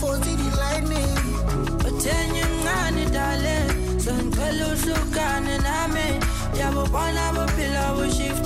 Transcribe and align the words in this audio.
forty 0.00 0.34
the 0.36 0.56
lightning 0.56 1.18
uthenye 1.88 2.44
mncane 2.44 3.04
dale 3.12 3.56
sengicela 4.04 4.66
uhlukane 4.72 5.58
nami. 5.58 6.08
Yabona 6.58 7.32
bophila 7.34 7.84
like 7.98 8.37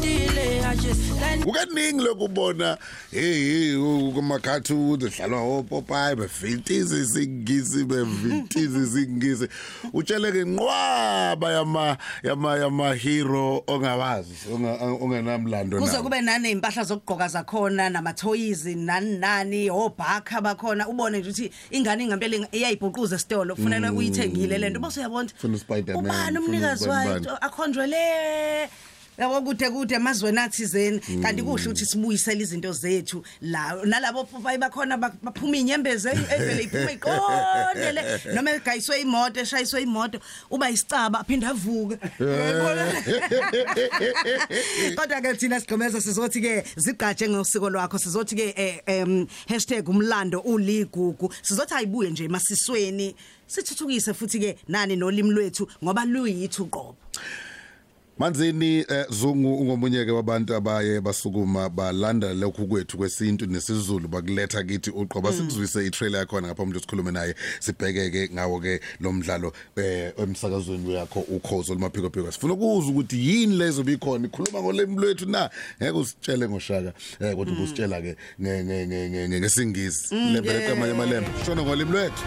Ukaningi 1.47 2.05
lokubona 2.05 2.79
hey 3.11 3.75
kuma 4.15 4.39
cartoon 4.39 4.99
dlalwa 4.99 5.41
opopayi 5.59 6.16
bevitizi 6.16 7.07
singisi 7.07 7.84
bevitizi 7.84 8.87
singisi 8.87 9.48
utsheleke 9.93 10.45
nqwaba 10.45 11.52
yama 11.52 11.97
yama 12.23 12.57
yama 12.57 12.95
hero 12.95 13.65
ongawazi 13.66 14.34
onga- 14.52 15.02
ongenamlando 15.02 15.79
kuze 15.80 15.93
nawo. 15.93 16.02
kube 16.05 16.20
nane 16.20 16.51
impahla 16.51 16.84
zokugqoka 16.84 17.29
zakhona 17.29 17.88
namathoyiz 17.91 18.66
nani 18.66 19.19
nani 19.19 19.70
obhakha 19.70 20.41
bakhona. 20.41 20.88
Ubone 20.88 21.19
nje 21.19 21.30
ukuthi 21.30 21.51
ingane 21.70 22.05
ingempela 22.05 22.47
iyayibhuquza 22.52 23.16
esitolo 23.16 23.55
kufanele 23.56 23.88
uyithengile 23.91 24.59
lento 24.59 24.80
bese 24.80 25.01
uyabona 25.01 25.30
ubani 25.97 26.38
umnikazi 26.38 26.88
wayo? 26.88 27.20
Bani. 27.20 27.27
akhonjwele! 27.41 28.69
Yabo 29.19 29.43
kude 29.43 29.71
kude 29.71 29.95
emazweni 29.95 30.39
athizeni 30.39 30.98
kanti 31.23 31.43
kusho 31.43 31.70
ukuthi 31.70 31.87
sibuyisele 31.87 32.43
izinto 32.43 32.73
zethu. 32.73 33.23
La 33.41 33.77
nalabo 33.84 34.25
popayi 34.25 34.59
bakhona 34.59 34.97
bak- 34.97 35.20
baphuma 35.23 35.57
inyembezi 35.57 36.09
e- 36.09 36.34
evele 36.34 36.62
iphuma 36.65 36.93
iqondele. 36.93 38.03
Noma 38.34 38.51
egayiswe 38.51 39.01
imoto 39.01 39.41
eshayiswe 39.41 39.83
imoto 39.83 40.20
uba 40.51 40.70
isicaba 40.70 41.20
aphinde 41.20 41.47
avuke. 41.47 41.97
Kodwa 44.97 45.20
ke 45.20 45.34
thina 45.39 45.61
sigqemeza 45.61 46.01
sizothi 46.01 46.41
ke 46.41 46.65
zigatshe 46.77 47.29
ngosiko 47.29 47.70
lwakho 47.70 47.98
sizothi 47.98 48.37
ke 48.37 48.55
eh, 48.56 48.81
em 48.87 49.27
#umlando 49.87 50.41
uligugu. 50.41 51.33
Sizothi 51.42 51.75
ayibuye 51.75 52.11
nje 52.11 52.25
emasisweni. 52.25 53.15
Sithuthukise 53.47 54.14
futhi 54.14 54.39
ke 54.41 54.56
nani 54.69 54.97
nolimi 54.97 55.31
lwethu 55.31 55.69
ngoba 55.84 56.05
luyithu 56.05 56.67
qobo 56.70 56.97
Manzini 58.18 58.78
eh, 58.88 59.06
Zungu 59.10 59.55
ungomunye 59.56 60.05
ke 60.05 60.10
wabantu 60.10 60.55
abaye 60.55 61.00
basukuma 61.00 61.68
balanda 61.68 62.34
lokhu 62.34 62.66
kwethu 62.66 62.96
kwesintu 62.98 63.46
nesizulu 63.46 64.08
bakuletha 64.08 64.62
kithi 64.62 64.91
uqoba 64.91 65.32
sikuzwise 65.32 65.86
itrailer 65.86 66.20
yakho 66.20 66.42
ngapha 66.42 66.62
umuntu 66.62 66.80
sikhulume 66.80 67.10
naye 67.12 67.34
sibheke 67.60 68.10
ke 68.10 68.30
ngawo 68.34 68.60
ke 68.60 68.80
lo 69.00 69.12
mdlalo 69.12 69.52
eh 69.77 70.12
emsakazweni 70.18 70.94
yakho 70.94 71.20
ukhozo 71.20 71.74
lumaphiko 71.74 72.10
phiko 72.10 72.33
sifuna 72.33 72.52
ukuzwa 72.55 72.90
ukuthi 72.90 73.28
yini 73.28 73.56
lezo 73.56 73.83
bikhona 73.83 74.27
ikhuluma 74.27 74.62
ngolemi 74.62 74.96
lwethu 74.96 75.27
na 75.27 75.50
ngeke 75.83 75.98
usitshele 75.98 76.48
ngoshaka 76.48 76.92
eh 77.20 77.36
kodwa 77.36 77.64
usitshela 77.64 78.00
ke 78.02 78.16
nge- 78.40 78.64
nge- 78.64 78.86
nge- 78.86 79.08
nge- 79.08 79.28
nge- 79.28 79.40
ngesingisi 79.40 80.14
levele 80.14 80.68
kamanye 80.68 80.92
amalembe 80.92 81.30
shona 81.46 81.62
ngolimi 81.62 81.90
lwethu 81.92 82.22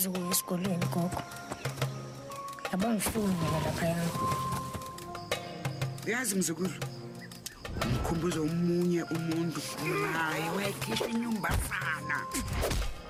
angizukuya 0.00 0.30
esikolweni 0.30 0.86
gogo. 0.92 1.22
Yabo 2.72 2.88
ngifuni 2.88 3.34
mina 3.34 3.60
laphaya. 3.64 3.96
Yazi 6.06 6.34
mzukulu 6.34 6.70
ngikhumbuza 7.86 8.40
omunye 8.40 9.02
umuntu 9.02 9.60
naye 10.12 10.50
wayekhishwa 10.56 11.08
inyumbafana 11.08 12.16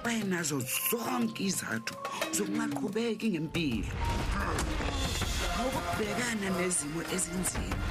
wayenazo 0.04 0.62
zonke 0.90 1.44
izathu 1.44 1.94
zokungaqhubeki 2.34 3.30
ngempilo 3.30 3.94
ngokubhekana 5.60 6.48
nezimo 6.58 7.00
ezinzima 7.14 7.86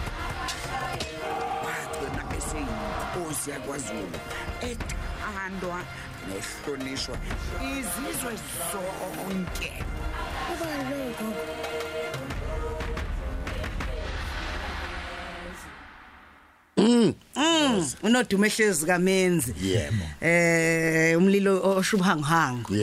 wagcina 1.66 2.23
eseyinkosi 2.38 3.50
yakwazulu. 3.52 4.19
Ethandwa 4.62 5.80
nehlonishwa 6.28 7.16
izizwe 7.72 8.34
zonke. 8.72 9.72
Ubani 10.52 10.84
loyo 10.90 11.12
gogo 11.20 11.44
unodumo 18.03 18.46
ehlezi 18.46 18.86
kamenzi. 18.86 19.53
Yebo. 19.62 20.06
eh 20.22 21.18
umlilo 21.18 21.62
oshubhangihangu 21.78 22.75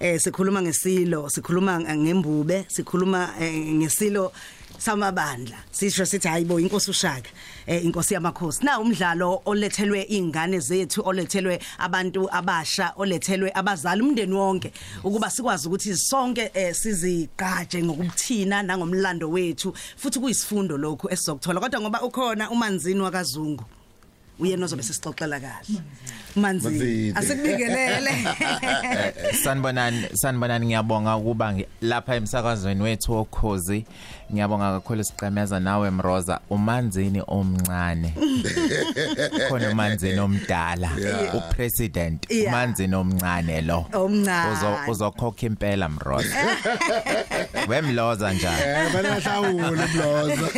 eh 0.00 0.20
sikhuluma 0.20 0.62
ngesilo 0.62 1.28
sikhuluma 1.30 1.80
ngembube 1.80 2.64
sikhuluma 2.68 3.34
eh, 3.40 3.74
ngesilo 3.74 4.32
samabandla. 4.78 5.56
Sisho 5.70 6.06
sithi 6.06 6.28
hayibo 6.28 6.60
inkosi 6.60 6.90
ushaka 6.90 7.30
eh 7.66 7.84
inkosi 7.84 8.14
yamakhosi. 8.14 8.64
Na 8.64 8.80
umdlalo 8.80 9.42
olethelwe 9.44 10.02
ingane 10.02 10.60
zethu 10.60 11.02
olethelwe 11.04 11.60
abantu 11.78 12.28
abasha 12.32 12.92
olethelwe 12.96 13.52
abazali 13.54 14.02
umndeni 14.02 14.34
wonke 14.34 14.72
ukuba 15.04 15.30
sikwazi 15.30 15.68
ukuthi 15.68 15.96
sonke 15.96 16.50
eh, 16.54 16.74
sizigqaje 16.74 17.82
ngokubuthina 17.82 18.62
nangomlando 18.62 19.30
wethu 19.30 19.74
futhi 19.96 20.18
kuyisifundo 20.20 20.76
lokho 20.78 21.10
esizokuthola. 21.10 21.60
Kodwa 21.60 21.80
ngoba 21.80 22.02
ukhona 22.02 22.50
umanzini 22.50 23.00
wakazungu 23.00 23.64
uyena 24.42 24.64
ozobe 24.66 24.82
sisixoxela 24.82 25.40
kahle. 25.40 25.78
Manzini. 26.36 26.78
Manzini. 26.78 27.12
asikubikelele 27.18 28.10
sanibonani 29.44 30.06
sanibonani 30.14 30.66
ngiyabonga 30.66 31.16
ukuba 31.16 31.52
ngi- 31.52 31.66
lapha 31.82 32.14
emsakazweni 32.16 32.82
wethu 32.82 33.12
okhozi 33.16 33.84
ngiyabonga 34.32 34.72
kakhulu 34.72 35.04
siqemeza 35.04 35.60
nawe 35.60 35.90
mroza. 35.90 36.40
Umanzini 36.50 37.22
omncane. 37.26 38.14
Khona 39.48 39.70
umanzini 39.70 40.18
omdala. 40.20 40.90
Upresident. 41.34 42.30
Yeah. 42.30 42.48
umanzini 42.48 42.94
omncane 42.94 43.60
lo. 43.62 43.86
Omncane. 43.92 44.52
Uzo- 44.52 44.90
uzokhokha 44.90 45.46
impela 45.46 45.88
mroza. 45.88 46.36
Wemloza 47.68 48.32
njani? 48.32 48.62
Eh 48.66 48.92
bana 48.92 49.14
hlawule 49.20 49.86
mloza. 49.94 50.48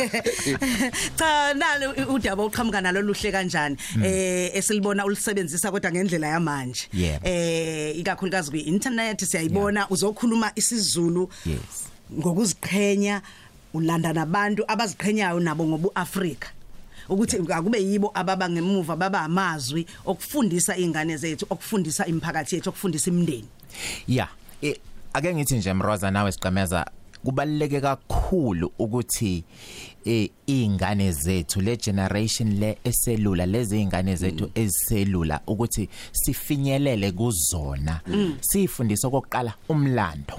Cha 1.19 1.53
nalo 1.53 1.91
udaba 2.13 2.43
oqhamuka 2.43 2.81
nalo 2.81 3.01
luhle 3.01 3.31
kanjani? 3.31 3.74
Eh 4.03 4.51
esilibona 4.55 5.05
ulisebenzisa 5.05 5.71
kodwa 5.71 5.91
ngendlela 5.91 6.27
yamanje. 6.27 6.87
Yebo. 6.93 7.27
eh 7.27 7.97
ikakhulukazi 7.97 8.51
kwi 8.51 8.59
internet 8.59 9.23
siyayibona 9.23 9.89
uzokhuluma 9.89 10.51
isiZulu 10.55 11.29
yes. 11.45 11.59
ngokuziqhenya 12.19 13.21
ulanda 13.73 14.13
nabantu 14.13 14.63
abaziqhenyayo 14.67 15.39
nabo 15.39 15.67
ngobu 15.67 15.91
Africa 15.95 16.47
ukuthi 17.09 17.37
akube 17.53 17.83
yibo 17.83 18.11
ababa 18.13 18.49
ngemuva 18.49 18.95
baba 18.95 19.21
amazwi 19.21 19.85
okufundisa 20.05 20.77
ingane 20.77 21.17
zethu 21.17 21.45
okufundisa 21.49 22.05
imiphakathi 22.05 22.55
yethu 22.55 22.69
okufundisa 22.69 23.11
imindeni. 23.11 23.47
Yeah. 24.07 24.29
Eh, 24.61 24.77
ake 25.13 25.33
ngithi 25.33 25.55
nje 25.55 25.73
mroza 25.73 26.11
nawe 26.11 26.31
siqemeza 26.31 26.85
kubaluleke 27.25 27.81
kakhulu 27.81 28.71
ukuthi 28.79 29.43
eh 30.05 30.29
ingane 30.47 31.11
zethu 31.11 31.61
le 31.61 31.77
generation 31.77 32.59
le 32.59 32.77
eselula 32.83 33.45
lezi 33.45 33.81
ingane 33.81 34.15
zethu 34.15 34.49
eziselula 34.55 35.41
ukuthi 35.47 35.89
sifinyelele 36.11 37.11
kuzona. 37.11 38.01
Sifundisa 38.41 39.07
okokuqala 39.07 39.53
umlando. 39.69 40.35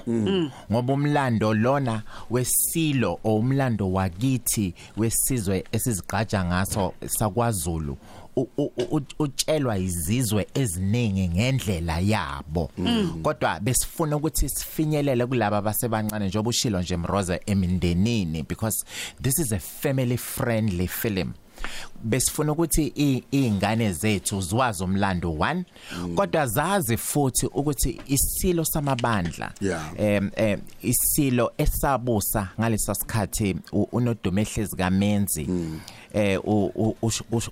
Ngoba 0.71 0.93
umlando 0.93 1.53
lona 1.53 2.03
wesilo 2.29 3.19
o 3.23 3.37
umlando 3.37 3.91
wakithi 3.91 4.73
wesizwe 4.97 5.63
esizigqaja 5.71 6.45
ngaso 6.45 6.93
sakwaZulu 7.05 7.97
utshelwa 9.19 9.77
izizwe 9.77 10.47
eziningi 10.53 11.29
ngendlela 11.29 11.99
yabo. 11.99 12.71
Kodwa 13.23 13.59
besifuna 13.59 14.15
ukuthi 14.15 14.49
sifinyelele 14.49 15.25
kulabo 15.25 15.55
abasebancane 15.55 16.27
njengoba 16.27 16.49
ushilo 16.49 16.81
nje 16.81 16.97
Mroza 16.97 17.39
emindenini 17.45 18.43
because 18.43 18.85
this 19.21 19.39
is 19.39 19.51
a 19.51 19.59
family 19.59 20.17
friendly 20.17 20.87
film. 20.87 21.33
Besifuna 22.03 22.51
ukuthi 22.51 22.93
izingane 22.95 23.93
zethu 23.93 24.41
ziwazi 24.41 24.83
umlando 24.83 25.29
1 25.29 25.63
kodwa 26.15 26.47
zazi 26.47 26.97
futhi 26.97 27.45
ukuthi 27.45 28.01
isilo 28.07 28.65
samabandla 28.65 29.51
Yeah. 29.61 29.91
em 29.97 30.59
isilo 30.81 31.51
esabusa 31.57 32.49
ngalesa 32.59 32.95
sikhathi 32.95 33.55
u- 33.71 33.87
unodumo 33.91 34.39
ehlezi 34.39 34.75
kaMenzi 34.75 35.47
eh 36.13 36.39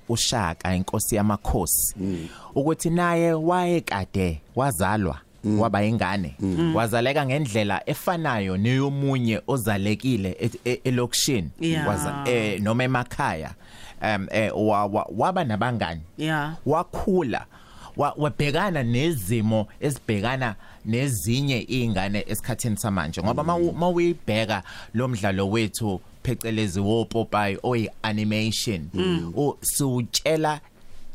ushaka 0.09 0.75
inkosi 0.75 1.15
yamakhosi 1.15 1.95
ukuthi 2.55 2.89
naye 2.89 3.33
wayekade 3.33 4.41
wazalwa 4.55 5.19
waba 5.59 5.83
ingane 5.83 6.35
wazaleka 6.75 7.25
ngendlela 7.25 7.89
efanayo 7.89 8.57
neyomunye 8.57 9.41
ozalekile 9.47 10.37
e- 10.41 10.51
e- 10.71 10.81
elokishini 10.83 11.49
Yeah. 11.59 11.87
waza 11.87 12.23
eh 12.25 12.61
noma 12.61 12.83
emakhaya. 12.83 13.53
Um 14.01 14.27
eh 14.31 14.51
wa- 14.55 14.85
wa- 14.85 15.09
waba 15.17 15.43
nabangani. 15.43 16.01
Yeah. 16.17 16.55
wakhula. 16.65 17.45
Wa- 17.97 18.13
wabhekana 18.17 18.83
nezimo 18.83 19.67
ezibhekana 19.79 20.55
nezinye 20.85 21.65
izingane 21.67 22.25
esikhathini 22.27 22.77
samanje. 22.77 23.21
Ngoba 23.23 23.43
mawuyibheka 23.43 24.63
lo 24.93 25.07
mdlalo 25.07 25.49
wethu 25.49 26.01
phecelezi 26.23 26.79
wopopayi 26.79 27.57
oyi 27.63 27.89
animation 28.03 28.89
siutshela 29.61 30.59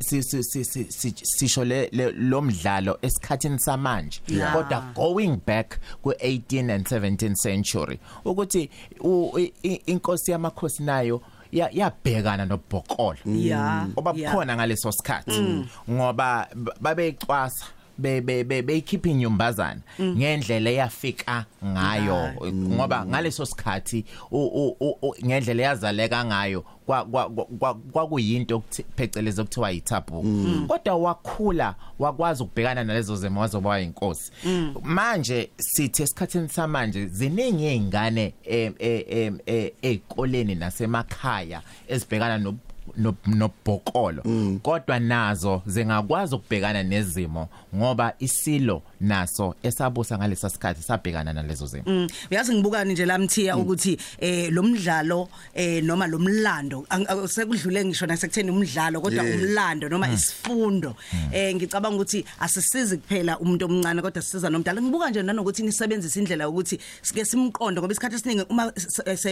si- 0.00 0.22
si- 0.22 0.42
si- 0.42 0.64
si- 0.64 0.86
si- 0.88 1.14
sisho 1.22 1.64
le 1.64 1.90
lo 2.18 2.40
mdlalo 2.42 2.98
esikhathini 3.02 3.58
samanje. 3.58 4.20
Kodwa 4.52 4.80
going 4.94 5.36
back 5.46 5.78
ku18 6.04 6.70
and 6.70 6.86
17th 6.86 7.36
century 7.42 7.98
ukuthi 8.24 8.70
inkosi 9.86 10.30
yamakhosi 10.30 10.82
nayo 10.82 11.20
yabhekana 11.52 12.46
nobhokolo. 12.46 13.16
Yeah, 13.26 13.86
oba 13.96 14.12
yeah. 14.16 14.32
khona 14.34 14.56
ngaleso 14.56 14.92
sikhathi. 14.92 15.66
Ngoba 15.90 16.48
b- 16.54 16.72
babeyicwasa 16.80 17.64
be 17.98 18.20
be 18.20 18.44
be 18.44 18.62
beyikhipha 18.62 19.08
inyumbazana 19.10 19.80
ngendlela 20.00 20.70
eyafika 20.70 21.44
ngayo. 21.64 22.32
Ngoba 22.52 23.06
ngaleso 23.06 23.46
sikhathi 23.46 24.04
u- 24.30 24.46
u- 24.46 24.76
u- 24.80 24.96
u- 25.02 25.14
ngendlela 25.26 25.62
yazaleka 25.62 26.24
ngayo 26.24 26.64
kwa- 26.86 27.04
kwa- 27.04 27.30
kwa- 27.30 27.74
kwakuyinto 27.74 28.56
okuthi- 28.56 28.84
phecelezi 28.96 29.40
okuthiwa 29.40 29.70
yithabu 29.70 30.22
kodwa 30.68 30.94
wakhula 30.96 31.74
wakwazi 31.98 32.42
ukubhekana 32.42 32.84
nalezo 32.84 33.16
zimo 33.16 33.40
wazoba 33.40 33.78
yinkosi 33.78 34.32
manje 34.82 35.50
sithi 35.56 36.02
esikhathini 36.02 36.48
samanje 36.48 37.06
ziningi 37.06 37.66
izingane 37.66 38.34
em- 38.44 38.74
em- 38.78 39.04
em- 39.08 39.38
em- 39.46 39.70
ezikoleni 39.82 40.54
nasemakhaya 40.54 41.62
ezibhekana 41.88 42.38
no 42.38 42.50
no- 42.50 42.58
nobhokolo 43.26 44.22
kodwa 44.62 44.98
nazo 44.98 45.62
zingakwazi 45.66 46.34
ukubhekana 46.34 46.82
nezimo 46.82 47.48
ngoba 47.76 48.14
isilo 48.18 48.82
naso 49.00 49.54
esabusa 49.62 50.18
ngalesa 50.18 50.50
sikhathi 50.50 50.82
sabhekana 50.82 51.32
nalezo 51.32 51.66
zimo. 51.66 51.82
Mm, 51.86 52.08
uyazi 52.30 52.54
ngibukani 52.54 52.92
nje 52.92 53.06
lamthiya 53.06 53.56
ukuthi 53.56 53.98
eh 54.20 54.52
lo 54.52 54.62
mdlalo 54.62 55.28
eh 55.54 55.84
noma 55.84 56.06
lo 56.06 56.18
mlando 56.18 56.86
sekudlule 57.28 57.84
ngisho 57.84 58.06
nasekutheni 58.06 58.50
umdlalo 58.50 59.00
kodwa 59.00 59.24
umlando 59.24 59.88
noma 59.88 60.12
isifundo. 60.12 60.96
Eh 61.32 61.54
ngicabanga 61.54 61.96
ukuthi 61.96 62.24
asisizi 62.40 62.96
kuphela 62.96 63.38
umuntu 63.38 63.64
omncane 63.64 64.02
kodwa 64.02 64.22
sisiza 64.22 64.50
nomdala. 64.50 64.82
Ngibuka 64.82 65.10
nje 65.10 65.22
nanokuthi 65.22 65.62
nisebenzisa 65.62 66.20
indlela 66.20 66.48
ukuthi 66.48 66.78
sike 67.02 67.24
simqondo 67.24 67.80
ngoba 67.80 67.92
isikhathi 67.92 68.16
esiningi 68.16 68.44
uma 68.50 68.72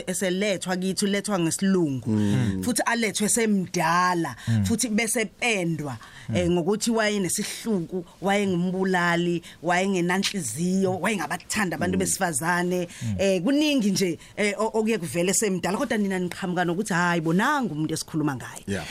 eselethwa 0.07 0.77
kithi 0.77 1.05
ulethwa 1.05 1.39
ngesilungu. 1.39 2.19
Futhi 2.63 2.83
alethwe 2.83 3.27
semdala 3.49 4.37
futhi 4.65 4.89
bese 4.89 5.25
pendwa 5.25 5.97
eh 6.35 6.51
ngokuthi 6.51 6.91
wayenesihluku 6.91 8.05
wayengumbulali 8.21 9.43
wayengenanhliziyo 9.63 10.99
wayengabathanda 11.01 11.77
abantu 11.77 11.99
besifazane. 11.99 12.89
Eh 13.19 13.43
kuningi 13.43 13.91
nje 13.91 14.19
eh, 14.37 14.55
okuye 14.59 14.99
kuvele 14.99 15.35
semdala 15.35 15.79
kodwa 15.79 15.99
nina 15.99 16.19
niqhamuka 16.19 16.65
nokuthi 16.65 16.93
hayi 16.93 17.21
bonanga 17.21 17.73
umuntu 17.73 17.95
esikhuluma 17.95 18.37
ngaye. 18.37 18.65
Yeah. 18.67 18.85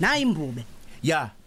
nayi 0.00 0.22
imbube 0.22 0.64
ya 1.02 1.22
eh 1.22 1.39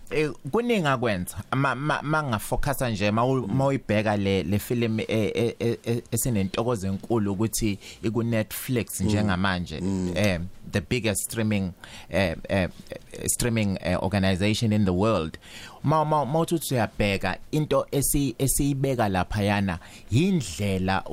kuningi 0.52 0.88
akwenza. 0.88 1.38
Ma 1.52 1.76
ma- 1.76 2.02
mangafocusa 2.02 2.90
nje 2.90 3.12
mawu- 3.12 3.48
mawuyibheka 3.48 4.18
le 4.18 4.44
le 4.44 4.60
film 4.60 5.00
eh, 5.00 5.06
eh, 5.10 5.56
eh, 5.60 5.78
eh, 5.84 6.02
esinentokozo 6.12 6.88
enkulu 6.88 7.32
ukuthi 7.34 7.80
iku 8.04 8.24
Netflix 8.24 9.02
njengamanje 9.02 9.82
eh 10.16 10.40
the 10.72 10.82
biggest 10.82 11.24
streaming 11.24 11.72
eh, 12.10 12.36
eh 12.50 12.70
streaming 13.28 13.78
eh, 13.82 14.04
organization 14.04 14.74
in 14.74 14.86
the 14.86 14.92
world. 14.94 15.38
Ma 15.84 16.06
ma 16.06 16.26
mawuthi 16.26 16.74
uyabheka 16.74 17.38
into 17.52 17.86
esi 17.92 18.36
esiyibeka 18.38 19.10
lapha 19.10 19.42
yana 19.44 19.80
indlela 20.12 21.04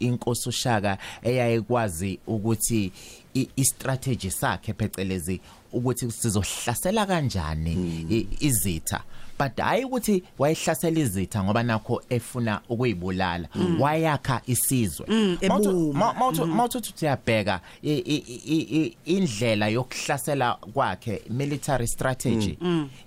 inkosi 0.00 0.48
ushaka 0.48 0.98
eyayikwazi 1.22 2.18
ukuthi 2.26 2.92
i- 3.34 3.48
i-strategy 3.56 4.30
sakhe 4.30 4.72
phecelezi 4.72 5.40
ukuthi 5.72 6.10
sizohlasela 6.10 7.06
kanjani 7.06 7.72
i- 8.10 8.26
izitha. 8.40 9.00
But 9.38 9.56
hayi 9.60 9.84
ukuthi 9.84 10.22
wayehlasela 10.38 11.00
izitha 11.00 11.44
ngoba 11.44 11.62
nakho 11.62 12.02
efuna 12.08 12.60
ukuyibulala. 12.68 13.48
Wayakha 13.80 14.40
isizwe. 14.46 15.06
Ebuma. 15.40 16.14
mawuthi 16.46 16.92
uyabheka 17.02 17.60
i- 17.82 17.90
i- 17.98 18.24
i- 18.46 18.82
i- 18.82 18.96
indlela 19.04 19.68
yokuhlasela 19.68 20.54
kwakhe 20.74 21.22
military 21.30 21.86
strategy 21.86 22.58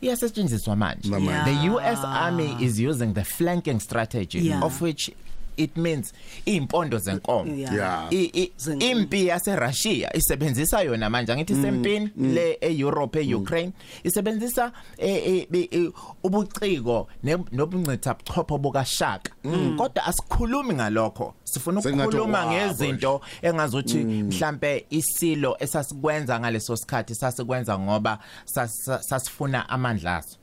iyasetshenziswa 0.02 0.76
manje. 0.76 1.10
Namanje. 1.10 1.52
the 1.52 1.70
US 1.70 2.00
army 2.04 2.56
is 2.60 2.80
using 2.80 3.14
the 3.14 3.24
flanking 3.24 3.80
strategy 3.80 4.48
Yeah. 4.48 4.64
of 4.64 4.82
which 4.82 5.12
it 5.58 5.78
means 5.78 6.14
impondo 6.46 6.98
zenkomo. 6.98 7.56
Yeah. 7.56 7.74
Yeah. 7.76 8.08
I- 8.12 8.32
i- 8.34 8.52
Zenkomo. 8.58 8.92
impi 8.92 9.28
yase 9.28 9.56
Russia 9.56 10.16
isebenzisa 10.16 10.82
yona 10.82 11.10
manje 11.10 11.32
angithi 11.34 11.56
sempini 11.56 12.10
le 12.18 12.58
eEurope 12.62 13.22
eUkraine 13.30 13.72
isebenzisa 14.04 14.72
eh, 14.98 15.28
eh, 15.28 15.48
be- 15.50 15.70
eh, 15.72 15.92
ubuciko 16.24 17.08
ne- 17.24 17.38
nobuncitha 17.52 18.14
buchopho 18.14 18.58
bukashaka. 18.58 19.32
Kodwa 19.78 20.06
asikhulumi 20.06 20.74
ngalokho. 20.74 21.34
Sifuna 21.44 21.82
Sengathi 21.82 22.04
ukukhuluma 22.08 22.46
wabo 22.46 22.52
ngezinto 22.52 23.22
engazuthi 23.42 23.98
mhlambe 23.98 24.86
isilo 24.90 25.58
esasikwenza 25.60 26.40
ngaleso 26.40 26.76
sikhathi 26.76 27.16
sasikwenza 27.16 27.80
ngoba 27.80 28.20
sas- 28.46 29.02
sasifuna 29.02 29.70
amandla 29.70 30.18
aso. 30.18 30.38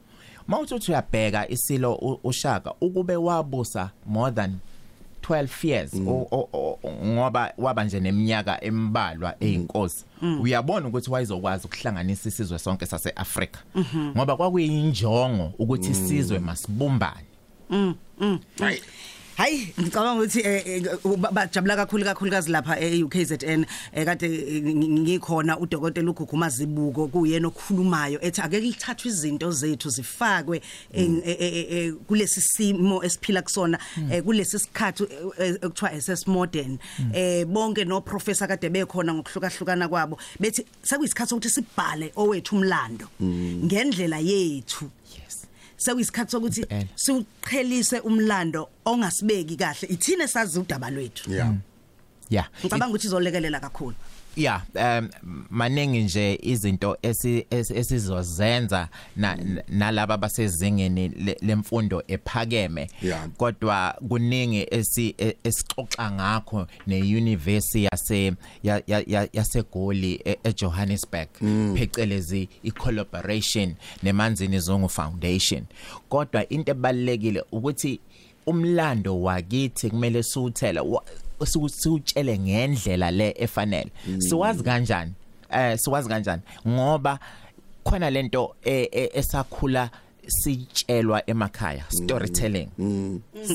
Mawuthi 0.48 0.74
uyabheka 0.90 1.48
isilo 1.48 1.94
u- 1.94 2.20
ushaka 2.24 2.74
ukube 2.80 3.16
wabusa 3.16 3.90
more 4.06 4.32
than 4.32 4.58
12 5.22 5.64
years. 5.68 5.94
O- 5.94 6.28
o- 6.30 6.48
o- 6.52 6.78
ngoba 7.06 7.52
waba 7.58 7.84
nje 7.84 8.00
neminyaka 8.00 8.64
embalwa 8.64 9.34
eyinkosi. 9.40 10.04
Uyabona 10.42 10.88
ukuthi 10.88 11.10
wayezokwazi 11.10 11.66
ukuhlanganisa 11.66 12.28
isizwe 12.28 12.58
sonke 12.58 12.86
saseAfrika. 12.86 13.60
Ngoba 14.16 14.36
kwakuyinjongo 14.36 15.52
ukuthi 15.58 15.90
isizwe 15.90 16.38
masibumbane. 16.38 17.26
Hayi 19.36 19.68
ngicabanga 19.80 20.12
ukuthi 20.22 20.40
eh, 20.40 20.66
eh, 20.66 20.82
ba- 21.18 21.30
bajabula 21.32 21.76
kakhulu 21.76 22.04
kakhulukazi 22.04 22.50
lapha 22.50 22.80
e-UKZN 22.80 23.64
eh, 23.94 24.04
kade 24.04 24.28
ngi- 24.28 25.00
ngikhona 25.00 25.58
udokotela 25.58 26.10
uGuguma 26.10 26.48
Zibuko 26.48 27.08
kuyena 27.08 27.48
okhulumayo 27.48 28.20
ethi 28.20 28.40
ake 28.40 28.60
lithathwe 28.60 29.10
izinto 29.10 29.50
zethu 29.50 29.90
zifakwe 29.90 30.62
eh, 30.92 31.92
kulesi 32.06 32.40
simo 32.40 33.02
esiphila 33.04 33.42
kusona 33.42 33.78
eh, 34.10 34.22
kulesi 34.22 34.58
sikhathi 34.58 35.04
ekuthiwa 35.38 36.00
SS 36.00 36.26
modern. 36.26 36.78
Eh 37.14 37.44
bonke 37.46 37.84
no 37.84 38.00
professor 38.00 38.46
kade 38.48 38.68
bekhona 38.70 39.14
ngokuhlukahlukana 39.14 39.88
kwabo 39.88 40.18
bethi 40.40 40.64
sekuyisikhathi 40.82 41.30
sokuthi 41.30 41.50
sibhale 41.50 42.12
owethu 42.16 42.56
umlando. 42.56 43.08
Ngendlela 43.22 44.18
yethu 44.18 44.90
sekuyisikhathi 45.84 46.30
sokuthi 46.30 46.60
Impela. 46.62 46.88
siuqhelise 47.04 48.00
umlando 48.00 48.68
ongasibeki 48.84 49.56
kahle. 49.56 49.88
Ithine 49.94 50.26
sazi 50.28 50.58
udaba 50.58 50.90
lwethu. 50.90 51.30
Yeah. 51.30 51.54
Yeah. 52.30 52.46
Ngicabanga 52.60 52.92
ukuthi 52.94 53.06
izolekelela 53.06 53.60
kakhulu. 53.60 53.96
Yeah 54.36 54.62
um 54.74 55.08
maningi 55.50 56.02
nje 56.02 56.38
izinto 56.42 56.96
esi- 57.02 57.46
esi- 57.50 57.76
esizozenza 57.78 58.88
na- 59.16 59.34
na- 59.36 59.62
nalabo 59.68 60.16
basezingeni 60.16 61.08
le- 61.08 61.36
lemfundo 61.42 62.02
ephakeme. 62.08 62.90
Kodwa 63.36 63.94
kuningi 64.08 64.66
e- 65.18 65.36
esixoxa 65.44 66.10
ngakho 66.12 66.66
neuniversity 66.86 67.84
yase 67.84 68.32
ya- 68.62 68.82
ya- 68.86 69.04
ya- 69.06 69.28
yasegoli 69.32 70.20
e- 70.24 70.38
eJohannesburg. 70.44 71.28
Phecelezi 71.76 72.48
icollaboration 72.62 73.74
nemanzini 74.02 74.58
zongo 74.60 74.88
foundation. 74.88 75.64
Kodwa 76.08 76.48
into 76.48 76.70
ebalekile 76.72 77.44
ukuthi 77.52 78.00
umlando 78.46 79.22
wakithi 79.22 79.90
kumele 79.90 80.22
siwuthela 80.22 80.82
siwutshele 81.46 82.38
ngendlela 82.38 83.10
le 83.10 83.34
efanele. 83.38 83.90
Siwazi 84.18 84.62
kanjani? 84.62 85.12
Eh 85.50 85.78
siwazi 85.78 86.08
kanjani? 86.08 86.42
Ngoba 86.68 87.18
khona 87.84 88.10
lento 88.10 88.54
e- 88.64 88.88
e- 88.92 89.10
esakhula 89.14 89.90
sitshelwa 90.26 91.22
emakhaya 91.30 91.84
storytelling. 91.90 92.68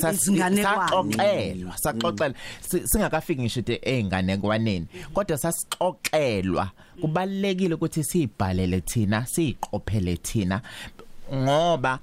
Sas- 0.00 0.14
Izinganekwane. 0.14 0.62
saxoxelwa 0.62 1.78
saxoxelwa. 1.78 2.34
Si- 2.60 2.86
singakafiki 2.88 3.40
ngisho 3.42 3.60
ukuthi 3.60 3.78
einganekwaneni 3.82 4.86
kodwa 5.14 5.38
sasixoxelwa 5.38 6.70
kubalekile 7.00 7.74
ukuthi 7.74 8.04
sibhalele 8.04 8.80
thina 8.80 9.26
siqophele 9.26 10.16
thina 10.16 10.60
ngoba 11.34 11.98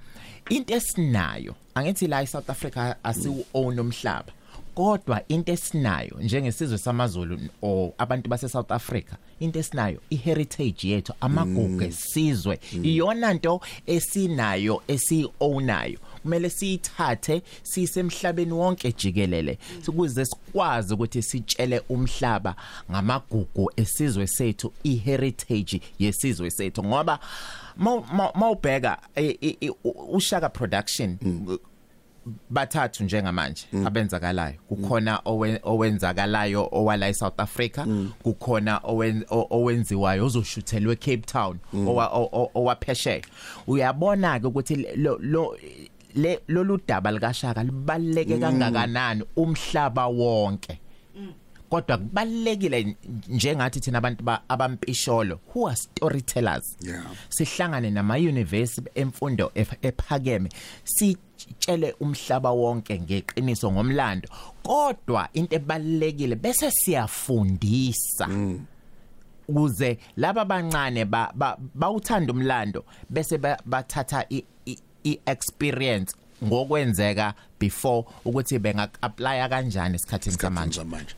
into 0.50 0.74
esinayo 0.74 1.56
angithi 1.76 2.08
la 2.08 2.22
eSouth 2.24 2.50
Africa 2.50 2.96
asiwu 3.04 3.46
own 3.54 3.80
umhlaba. 3.80 4.32
Kodwa 4.76 5.28
into 5.28 5.52
esinayo 5.52 6.18
njengesizwe 6.22 6.78
samaZulu 6.78 7.40
o 7.62 7.94
abantu 7.98 8.30
base 8.30 8.50
South 8.50 8.72
Africa 8.72 9.14
into 9.40 9.60
esinayo 9.60 10.00
iheritage 10.10 10.90
yethu 10.90 11.14
amagugu 11.22 11.82
esizwe 11.84 12.60
iyona 12.84 13.34
nto 13.34 13.62
esinayo 13.86 14.84
esiownayo 14.88 16.00
kumele 16.22 16.50
siyithathe 16.50 17.42
sisemhlabeni 17.64 18.52
wonke 18.52 18.92
jikelele 18.92 19.58
ukuze 19.88 20.26
sikwazi 20.26 20.94
ukuthi 20.94 21.22
sitshele 21.22 21.82
umhlaba 21.90 22.56
ngamagugu 22.92 23.72
esizwe 23.76 24.28
sethu 24.28 24.74
iheritage 24.84 25.82
yesizwe 26.00 26.52
sethu. 26.52 26.84
Ngoba 26.84 27.20
mawubheka 28.36 28.98
ushaka 30.12 30.50
production 30.50 31.18
bathathu 32.50 33.04
njengamanje 33.04 33.66
abenzakalayo. 33.86 34.56
Kukhona 34.70 35.22
owen- 35.26 35.60
owenzakalayo 35.64 36.70
owala 36.72 37.10
eSouth 37.10 37.40
Africa 37.40 37.86
kukhona 38.24 38.80
owen- 38.84 39.26
o- 39.30 39.48
owenziwayo 39.50 40.26
ozoshuthelwe 40.26 40.96
Cape 40.96 41.18
Town 41.26 41.58
owa- 41.74 42.10
o- 42.14 42.30
o- 42.34 42.52
owaphesheya. 42.56 43.22
Uyabona 43.68 44.40
ke 44.40 44.48
ukuthi 44.48 44.76
lo 44.96 45.18
lo 45.22 45.56
le 46.16 46.40
lolu 46.48 46.80
daba 46.88 47.12
likashaka 47.12 47.64
libaleke 47.64 48.38
kangakanani 48.40 49.24
umhlaba 49.36 50.08
wonke? 50.08 50.80
Kodwa 51.70 51.98
kubalekile 51.98 52.96
njengathi 53.30 53.80
thina 53.80 53.98
abantu 53.98 54.24
ba- 54.24 54.42
abampisholo 54.50 55.40
who 55.54 55.68
are 55.68 55.76
storytellers? 55.76 56.78
Yeah. 56.82 57.04
sihlangane 57.30 57.90
nama 57.92 58.16
university 58.18 58.90
emfundo 58.96 59.52
ep- 59.56 59.78
ephakeme 59.86 60.50
sitshele 61.38 61.96
umhlaba 62.00 62.52
wonke 62.52 63.00
ngeqiniso 63.00 63.72
ngomlando. 63.72 64.28
Kodwa 64.64 65.30
into 65.34 65.56
ebalekile 65.56 66.36
bese 66.36 66.72
siyafundisa. 66.72 68.28
Ukuze 69.48 69.98
laba 70.18 70.46
bancane 70.46 71.06
ba- 71.06 71.32
ba- 71.36 71.58
bawuthanda 71.76 72.34
umlando 72.34 72.84
bese 73.10 73.38
ba- 73.38 73.60
bathatha 73.66 74.26
i- 74.30 74.44
i- 74.66 74.80
i-experience 75.04 76.16
ngokwenzeka 76.44 77.34
before 77.60 78.06
ukuthi 78.26 78.60
benga 78.60 78.90
apply 79.02 79.48
kanjani 79.50 79.96
esikhathini 79.96 80.36
samanje. 80.38 80.84
manje 80.84 81.16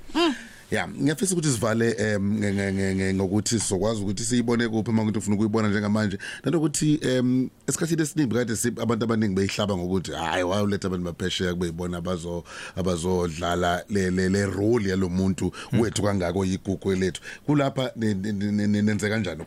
ya 0.71 0.87
ngiyafisa 0.87 1.33
ukuthi 1.33 1.51
sivale 1.51 1.91
em, 1.99 2.39
nge- 2.39 2.53
nge- 2.53 2.71
nge- 2.73 2.95
nge- 2.95 3.13
ngokuthi 3.13 3.59
sizokwazi 3.59 4.01
ukuthi 4.01 4.23
siyibone 4.23 4.67
kuphi 4.67 4.89
uma 4.89 5.01
ukuthi 5.01 5.17
ufuna 5.19 5.35
ukuyibona 5.35 5.67
njengamanje. 5.69 6.17
Nanokuthi 6.43 6.99
em 7.01 7.49
esikhathini 7.67 8.01
esiningi 8.01 8.33
kade 8.35 8.55
si- 8.55 8.67
abantu 8.67 9.03
abaningi 9.05 9.35
beyihlaba 9.35 9.77
ngokuthi 9.77 10.11
hayi 10.11 10.43
wayuletha 10.43 10.87
abantu 10.87 11.05
baphesheya 11.05 11.53
kube 11.53 11.65
yibona 11.65 11.97
abazo 11.97 12.43
abazodlala 12.75 13.83
le 13.89 14.09
le 14.11 14.29
le 14.29 14.45
role 14.45 14.89
yalomuntu 14.89 15.51
wethu 15.79 16.03
kangako 16.03 16.45
yigugu 16.45 16.95
lethu. 16.95 17.21
Kulapha 17.45 17.91
ni- 17.95 18.13
ni- 18.13 18.31
ni- 18.33 18.67
ni- 18.67 18.81
nenze 18.81 19.09
kanjani 19.09 19.43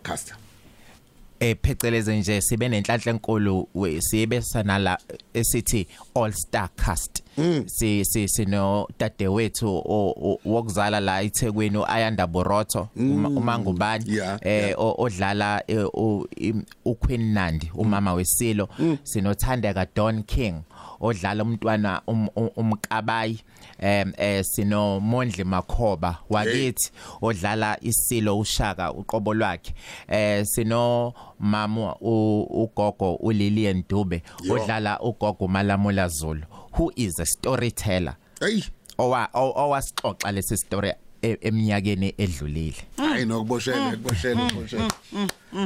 ukucasta 1.41 1.47
epheceleze 1.47 2.19
nje 2.19 2.41
sibe 2.41 2.69
nenhlanhla 2.69 3.13
enkulu 3.13 3.69
we- 3.75 4.01
sibe 4.01 4.43
sanala 4.43 4.99
esithi 5.35 5.87
all 6.15 6.33
star 6.33 6.69
cast. 6.77 7.23
Si 7.67 8.05
si 8.05 8.29
sino 8.29 8.87
dadewethu 8.99 9.67
o- 9.69 10.15
o- 10.23 10.39
wokuzala 10.45 11.01
la 11.01 11.23
eThekwini 11.23 11.79
uAyanda 11.79 12.27
Borotho 12.27 12.89
uma- 12.97 13.29
umangubani 13.29 14.05
Yeah, 14.17 14.39
eh 14.43 14.75
o- 14.79 14.95
odlala 14.99 15.63
eh, 15.67 15.87
u- 15.95 16.27
im- 16.37 16.65
uQueen 16.85 17.33
Nandi 17.33 17.71
umama 17.75 18.13
wesilo. 18.15 18.69
Sinothandeka 19.03 19.87
Don 19.97 20.23
King 20.23 20.55
odlala 21.01 21.43
umntwana 21.45 22.03
um- 22.07 22.29
um- 22.37 22.51
umkabayi 22.57 23.41
em 23.79 24.13
eh 24.19 24.45
sino 24.45 25.01
Mondli 25.01 25.45
Makhoba 25.45 26.19
wakithi 26.31 26.91
odlala 27.23 27.79
isilo 27.83 28.39
ushaka 28.39 28.93
uqobo 28.93 29.35
lwakhe. 29.35 29.75
Eh 30.09 30.45
sino 30.47 31.13
mama 31.39 31.97
ugogo 32.01 33.15
uLilian 33.15 33.85
Dube 33.89 34.23
odlala 34.51 35.01
ugogo 35.01 35.49
Malamula 35.49 36.09
Zulu 36.09 36.43
who 36.73 36.93
is 36.97 37.19
a 37.21 37.27
storyteller. 37.27 38.17
Hey 38.41 38.63
owa 38.99 39.29
owasixoxa 39.35 40.33
lesi 40.33 40.57
story 40.57 40.93
e- 41.23 41.39
eminyakeni 41.41 42.15
edlulile. 42.19 42.77
Hayi 43.21 43.27
nokuboshela 43.27 43.91
kuboshela 43.97 44.49
kuboshela 44.49 44.89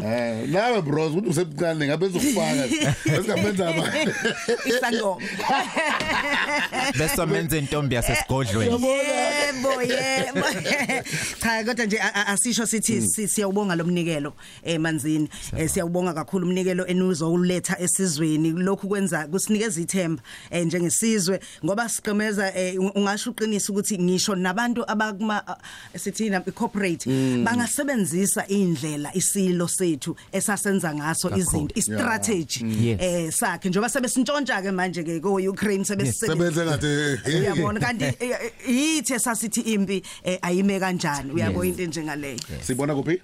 eh 0.04 0.48
nawe 0.48 0.82
bros 0.82 1.12
ukuthi 1.12 1.28
usemncane 1.28 1.86
ngabe 1.86 2.06
uzokufaka 2.06 2.64
esingabenza 3.04 3.68
abantu 3.70 4.12
isangoma. 4.68 5.20
Bese 6.98 7.26
menze 7.26 7.58
intombi 7.58 7.94
yasesigodlweni. 7.94 8.72
Yebo 8.72 9.82
yebo. 9.82 10.46
Cha 11.42 11.64
kodwa 11.64 11.84
nje 11.86 11.98
a- 11.98 12.14
a- 12.14 12.26
asisho 12.26 12.66
sithi 12.66 13.02
si- 13.02 13.28
siyawubonga 13.28 13.74
lomnikelo 13.76 14.32
eh 14.64 14.80
manzini 14.80 15.28
Eh, 15.56 15.68
siyawubonga 15.70 16.14
kakhulu 16.14 16.46
umnikelo 16.46 16.86
enuzowuletha 16.86 17.78
esizweni. 17.80 18.50
Lokhu 18.50 18.88
kwenza 18.88 19.26
kusinikeza 19.26 19.80
ithemba 19.80 20.22
eh, 20.50 20.66
njengesizwe 20.66 21.40
ngoba 21.64 21.88
siqemeza 21.88 22.54
eh, 22.58 22.80
ungasho 22.94 23.30
uqinisa 23.30 23.72
ukuthi 23.72 23.98
ngisho 23.98 24.34
nabantu 24.34 24.84
abakuma 24.90 25.46
ah, 25.46 25.56
sithina 25.98 26.40
corporate 26.40 27.10
bangasebenzisa 27.44 28.46
indlela 28.48 29.10
isilo 29.14 29.68
sethu 29.68 30.16
esasenza 30.32 30.94
ngaso 30.94 31.30
izinto 31.36 31.74
istrategy 31.74 32.64
Yes. 32.84 33.00
eh 33.00 33.32
sakhe. 33.32 33.68
Njoba 33.68 33.88
sebesintshontsha 33.88 34.62
ke 34.62 34.72
manje 34.72 35.02
ke 35.04 35.20
ko 35.20 35.36
Ukraine 35.38 35.84
sebesebenzisa 35.84 36.26
sebenze 36.26 36.64
ngathi 36.64 37.38
uyabona 37.38 37.80
kanti 37.80 38.04
eh, 38.04 38.16
eh, 38.20 38.52
yithi 38.68 39.14
esasithi 39.14 39.60
impi 39.60 40.02
eh, 40.24 40.38
ayime 40.42 40.80
kanjani? 40.80 41.32
Uyabona 41.32 41.66
into 41.68 41.86
njengaleyo 41.86 42.38
sibona 42.62 42.94
kuphi? 42.94 43.20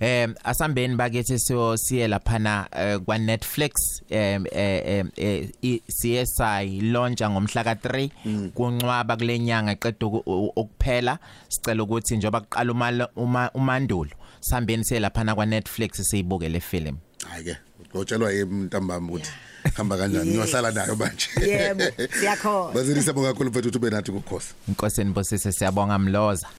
Em 0.00 0.34
asambeni 0.44 0.96
bakithi 0.96 1.38
siyo 1.38 1.76
siye 1.76 2.08
laphana 2.08 2.68
eh, 2.76 2.98
kwa 2.98 3.18
Netflix 3.18 3.72
em 4.10 4.44
eh, 4.52 4.82
em, 4.86 5.10
eh, 5.16 5.48
CSI 5.88 6.80
launcha 6.80 7.30
ngomhla 7.30 7.62
ka3 7.62 8.10
kuncwaba 8.54 9.16
kulenyanga 9.16 9.72
eqeda 9.72 10.06
ukuphela. 10.06 11.18
Sicela 11.48 11.82
ukuthi 11.82 12.16
njoba 12.16 12.40
kuqala 12.40 12.72
uma 12.72 13.08
uma- 13.16 13.50
umandulo 13.54 14.10
sambeni 14.40 14.84
siye 14.84 15.00
laphana 15.00 15.34
kwa 15.34 15.46
Netflix 15.46 15.90
siyibuke 16.10 16.48
le 16.48 16.60
film 16.60 16.96
hayi 17.28 17.44
ke 17.44 17.56
ngotshelwa 17.94 18.32
yimntambama 18.32 19.08
ukuthi 19.08 19.30
hamba 19.76 19.96
kanjani? 19.96 20.30
Ngiyohlala 20.30 20.70
nayo 20.70 20.96
manje. 20.96 21.28
Yebo, 21.46 21.82
siyakhona. 22.20 22.72
bazilisa 22.74 23.12
bonga 23.12 23.28
kakhulu 23.32 23.50
mfethu 23.50 23.78
ube 23.78 23.90
nathi 23.90 24.12
kukhosi 24.12 24.54
inkosi 24.68 25.00
enibusise 25.00 25.52
siyabonga 25.52 25.98
mloza. 25.98 26.46